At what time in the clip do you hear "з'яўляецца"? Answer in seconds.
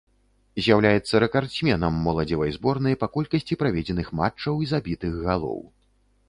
0.67-1.19